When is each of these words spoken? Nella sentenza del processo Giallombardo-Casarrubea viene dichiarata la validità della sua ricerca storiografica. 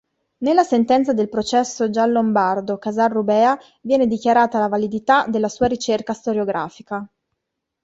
Nella 0.39 0.63
sentenza 0.63 1.13
del 1.13 1.29
processo 1.29 1.91
Giallombardo-Casarrubea 1.91 3.55
viene 3.83 4.07
dichiarata 4.07 4.57
la 4.57 4.67
validità 4.67 5.27
della 5.27 5.47
sua 5.47 5.67
ricerca 5.67 6.13
storiografica. 6.13 7.07